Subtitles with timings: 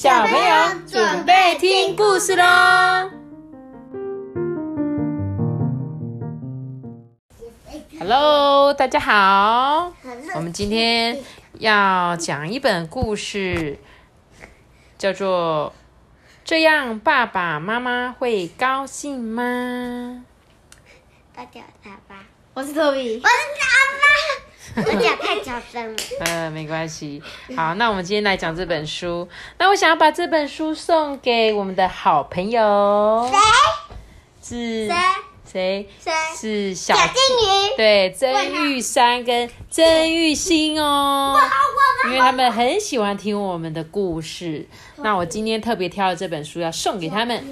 [0.00, 3.10] 小朋友准备听故事喽
[7.98, 9.92] ！Hello，大家好，
[10.36, 11.18] 我们今天
[11.54, 13.76] 要讲一本故事，
[14.96, 15.74] 叫做
[16.44, 20.22] 《这样爸爸妈妈会高兴吗》。
[21.36, 22.24] 大家好，爸爸，
[22.54, 23.67] 我是托比，我是。
[24.86, 25.96] 我讲太小声了。
[26.20, 27.20] 嗯，没关系。
[27.56, 29.28] 好，那我们今天来讲这本书。
[29.58, 33.28] 那我想要把这本书送给我们的好朋友。
[34.40, 34.88] 谁？
[34.88, 34.88] 是
[35.44, 35.88] 谁？
[35.98, 36.12] 谁？
[36.36, 37.76] 是小小金鱼。
[37.76, 41.36] 对，曾玉山跟曾玉欣哦。
[42.06, 44.68] 因为他们很喜欢听我们的故事。
[44.96, 47.44] 那我今天特别挑了这本书要送给他们。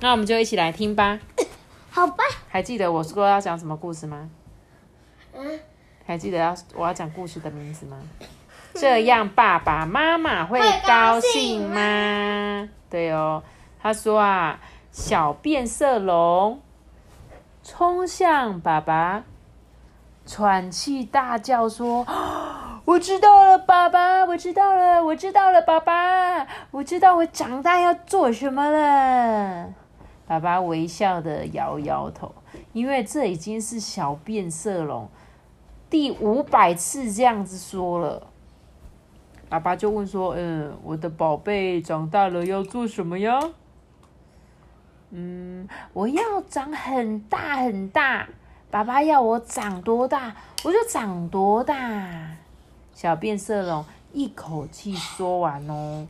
[0.00, 1.18] 那我们就一起来听吧。
[1.90, 2.24] 好吧。
[2.48, 4.28] 还记得我说要讲什么故事吗？
[5.34, 5.58] 嗯。
[6.06, 7.98] 还记得要我要讲故事的名字吗？
[8.74, 12.68] 这样爸爸妈妈会高兴吗？
[12.88, 13.42] 对哦，
[13.82, 14.60] 他说啊，
[14.92, 16.60] 小变色龙
[17.64, 19.24] 冲向爸爸，
[20.26, 22.06] 喘气大叫说
[22.84, 29.72] ：“我知道了，爸爸，我知道了，我知道了，爸爸，我知道我长大要做什么了。”
[30.28, 32.34] 爸爸微笑的摇摇头，
[32.72, 35.08] 因为这已经是小变色龙。
[35.88, 38.26] 第五百次这样子说了，
[39.48, 43.40] 爸爸就问说：“嗯，我的宝贝长大了要做什么呀？”
[45.10, 48.28] 嗯，我要长很大很大。
[48.68, 52.36] 爸爸要我长多大，我就长多大。
[52.92, 56.08] 小变色龙一口气说完哦。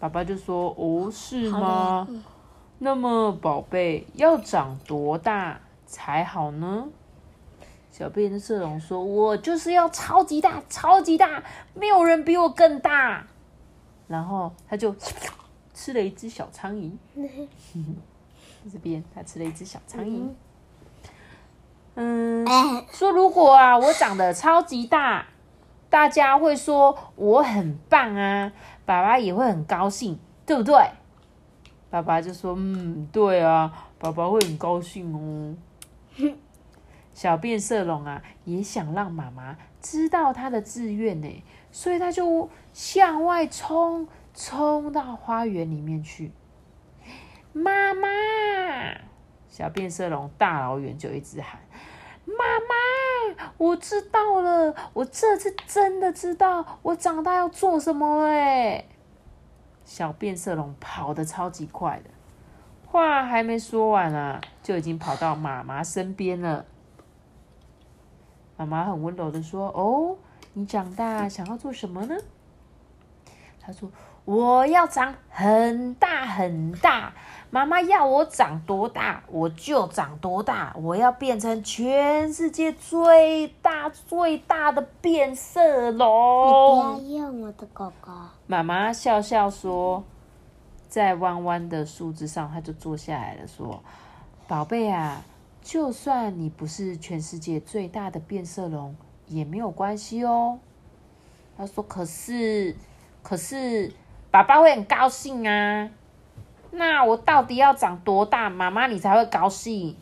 [0.00, 2.08] 爸爸就说：“哦，是吗？
[2.78, 6.86] 那么宝贝要长多大才好呢？”
[7.90, 11.42] 小变色龙说：“我就是要超级大，超级大，
[11.74, 13.26] 没有人比我更大。”
[14.06, 14.94] 然后他就
[15.74, 16.92] 吃了一只小苍蝇。
[18.70, 20.28] 这边他吃了一只小苍蝇。
[21.96, 22.46] 嗯，
[22.92, 25.26] 说如果啊，我长得超级大，
[25.90, 28.52] 大家会说我很棒啊，
[28.84, 30.16] 爸爸也会很高兴，
[30.46, 30.76] 对不对？
[31.90, 35.56] 爸爸就说：“嗯，对啊，爸爸会很高兴哦。”
[37.18, 46.30] 小变色龙啊，也想让妈妈知道他的志愿呢，所以他就向外冲，冲到花园里面去。
[47.52, 48.06] 妈妈，
[49.48, 51.60] 小变色龙大老远就一直喊
[52.24, 58.84] ：“妈妈，我知道了，我这次真的知道我长大要做什么哎！”
[59.84, 62.10] 小变色龙跑得超级快的，
[62.86, 66.64] 话还没说完啊，就已经跑到妈妈身边了。
[68.58, 70.16] 妈妈很温柔的说：“哦，
[70.52, 72.16] 你长大想要做什么呢？”
[73.62, 73.88] 他说
[74.26, 77.12] ：“我要长很大很大。
[77.50, 80.74] 妈妈要我长多大，我就长多大。
[80.82, 88.10] 我要变成全世界最大最大的变色龙。”你不要用我的狗狗。
[88.48, 90.02] 妈妈笑笑说
[90.88, 93.80] ：“在弯弯的树枝上，他就坐下来了，说
[94.48, 95.22] ：‘宝贝啊。’”
[95.68, 98.96] 就算你不是全世界最大的变色龙，
[99.26, 100.60] 也没有关系哦。
[101.58, 102.74] 他说：“可是，
[103.22, 103.92] 可是，
[104.30, 105.90] 爸爸会很高兴啊。
[106.70, 109.94] 那我到底要长多大，妈妈你才会高兴？”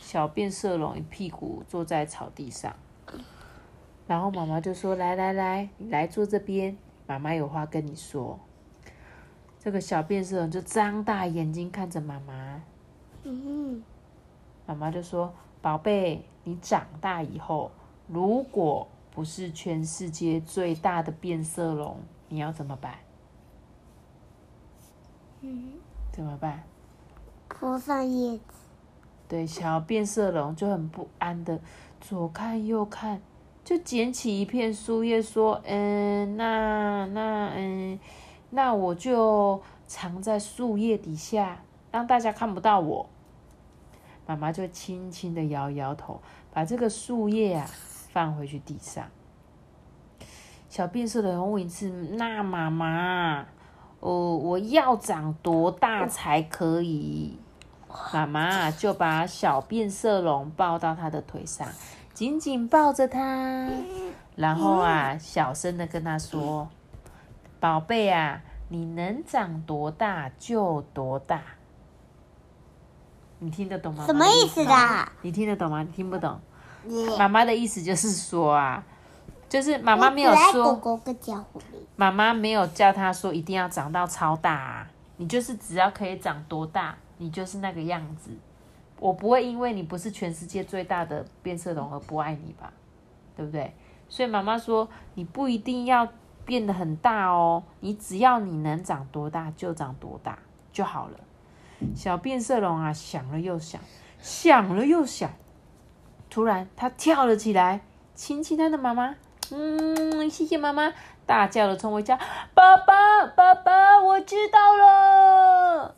[0.00, 2.74] 小变色龙一屁股坐在草地上，
[4.06, 6.74] 然后妈妈就说：“来来来，你来坐这边，
[7.06, 8.40] 妈妈有话跟你说。”
[9.60, 12.62] 这个小变色龙就张大眼睛看着妈妈。
[13.28, 13.82] 嗯，
[14.66, 17.72] 妈妈就说：“宝贝，你长大以后，
[18.06, 21.98] 如果不是全世界最大的变色龙，
[22.28, 22.94] 你要怎么办？”
[25.42, 25.72] 嗯，
[26.12, 26.62] 怎么办？
[27.48, 28.44] 铺上叶子。
[29.28, 31.58] 对，小变色龙就很不安的
[32.00, 33.20] 左看右看，
[33.64, 37.98] 就捡起一片树叶说：“嗯，那那嗯，
[38.50, 43.08] 那我就藏在树叶底下，让大家看不到我。”
[44.26, 46.20] 妈妈就轻轻的摇摇头，
[46.52, 47.66] 把这个树叶啊
[48.12, 49.04] 放回去地上。
[50.68, 51.88] 小变色龙问一次
[52.18, 53.46] ：“那妈妈，
[54.00, 57.38] 哦，我要长多大才可以？”
[58.12, 61.66] 妈妈就把小变色龙抱到她的腿上，
[62.12, 63.70] 紧紧抱着它，
[64.34, 66.68] 然后啊，小声的跟他说
[67.58, 71.42] ：“宝贝啊，你能长多大就多大。”
[73.38, 74.04] 你听得懂吗？
[74.06, 74.72] 什么意思的？
[75.22, 75.82] 你听得懂吗？
[75.82, 76.40] 你听不懂。
[77.18, 78.82] 妈妈的意思就是说啊，
[79.48, 81.84] 就是妈妈没有说，狗跟小狐狸。
[81.96, 84.86] 妈妈没有叫他说一定要长到超大啊，
[85.16, 88.30] 你就是只要可以长多大，你就是那个样子。
[88.98, 92.72] 我不会因为你不是全世界最大的变色龙而不爱你吧，
[93.36, 93.74] 对不对？
[94.08, 96.08] 所以妈妈说你不一定要
[96.44, 100.38] 变得很大哦，你只要你能长多大就长多大
[100.72, 101.18] 就好了。
[101.94, 103.80] 小变色龙啊，想了又想，
[104.20, 105.30] 想了又想，
[106.30, 107.82] 突然它跳了起来，
[108.14, 109.14] 亲亲它的妈妈，
[109.50, 110.92] 嗯，谢谢妈妈，
[111.26, 112.18] 大叫的冲回家，
[112.54, 115.94] 爸爸，爸爸，我知道了。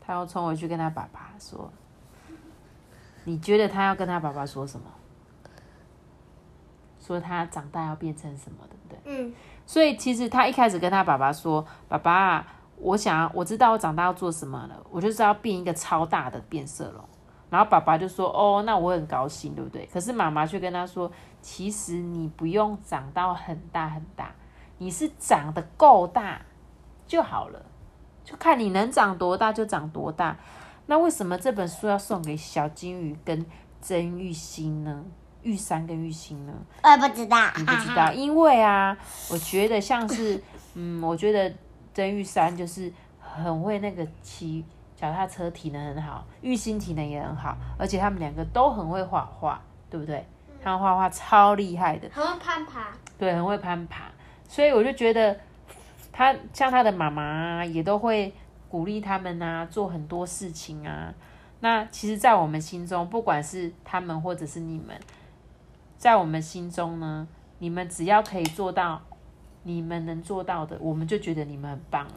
[0.00, 1.70] 他要冲回去跟他爸爸说，
[3.24, 4.86] 你觉得他要跟他爸爸说什么？
[7.00, 8.98] 说他长大要变成什么，对不对？
[9.04, 9.34] 嗯，
[9.66, 12.46] 所以其实他一开始跟他爸爸说：“爸爸，
[12.80, 17.04] 我想要，我知道我长大要做什么了，我就是要变一个超大的变色龙。”
[17.50, 21.10] 然后爸爸就说：“哦，那我很高兴，对不对？”可是妈妈却跟他说
[21.42, 24.32] ：“其实你不用长到很大很大，
[24.78, 26.40] 你是长得够大
[27.06, 27.60] 就好了，
[28.24, 30.36] 就看你能长多大就长多大。”
[30.86, 33.44] 那为什么这本书要送给小金鱼跟
[33.80, 35.04] 曾玉欣呢？
[35.42, 36.52] 玉山跟玉欣呢？
[36.82, 37.50] 我不知道。
[37.56, 38.96] 你不知道， 因为啊，
[39.30, 40.42] 我觉得像是，
[40.74, 41.52] 嗯，我觉得
[41.94, 44.64] 曾玉山就是很会那个骑
[44.96, 50.26] 脚踏车，体能很好，玉心体能也很好，而且他们两个都很会画画，对不对？
[50.62, 52.88] 他们画画超厉害的，很会攀爬。
[53.18, 54.04] 对，很会攀爬，
[54.48, 55.38] 所以我就觉得
[56.12, 58.32] 他像他的妈妈啊也都会
[58.68, 61.12] 鼓励他们啊，做很多事情啊。
[61.60, 64.98] 那其实，在我们心中，不管是他们或者是你们，
[65.98, 67.28] 在我们心中呢，
[67.58, 69.02] 你们只要可以做到
[69.62, 72.14] 你们能做到的，我们就觉得你们很棒了，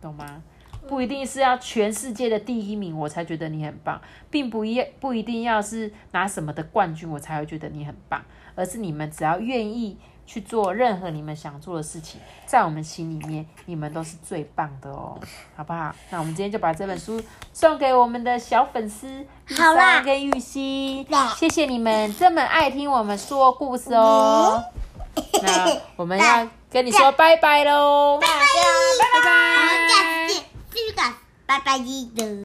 [0.00, 0.42] 懂吗？
[0.88, 8.22] 不一定是要全世界的第一名，我才觉得你很棒，并不一不一定要是拿什么的冠军，我才会觉得你很棒，
[8.54, 15.20] 而是你们只要愿意去做任何你们想做的事情，在我们心里面，你们都是最棒的哦，
[15.54, 15.94] 好不好？
[16.08, 17.20] 那我们今天就把这本书
[17.52, 19.06] 送给我们的小粉丝
[19.48, 24.64] 玉好啦珊跟玉溪对，谢谢你们这么爱听我们说故事哦。
[25.42, 28.34] 那我们要跟你说 拜拜喽，拜拜，
[29.12, 29.94] 拜拜我们下
[30.28, 30.44] 次见，
[30.74, 31.02] 这个
[31.46, 32.38] 拜拜的。